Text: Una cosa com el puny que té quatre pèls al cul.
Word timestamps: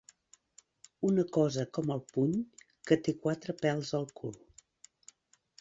Una 1.09 1.25
cosa 1.35 1.65
com 1.79 1.93
el 1.97 2.01
puny 2.15 2.33
que 2.91 2.99
té 3.09 3.15
quatre 3.27 3.57
pèls 3.63 3.93
al 3.99 4.09
cul. 4.23 4.37